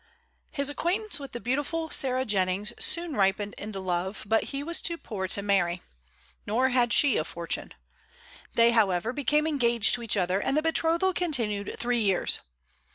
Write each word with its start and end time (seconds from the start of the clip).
His 0.49 0.67
acquaintance 0.67 1.19
with 1.19 1.29
the 1.31 1.39
beautiful 1.39 1.91
Sarah 1.91 2.25
Jennings 2.25 2.73
soon 2.79 3.13
ripened 3.15 3.53
into 3.59 3.79
love; 3.79 4.23
but 4.27 4.45
he 4.45 4.63
was 4.63 4.81
too 4.81 4.97
poor 4.97 5.27
to 5.27 5.43
marry. 5.43 5.83
Nor 6.47 6.69
had 6.69 6.91
she 6.91 7.17
a 7.17 7.23
fortune. 7.23 7.75
They 8.55 8.71
however 8.71 9.13
became 9.13 9.45
engaged 9.45 9.93
to 9.93 10.01
each 10.01 10.17
other, 10.17 10.39
and 10.41 10.57
the 10.57 10.63
betrothal 10.63 11.13
continued 11.13 11.75
three 11.77 11.99
years. 11.99 12.39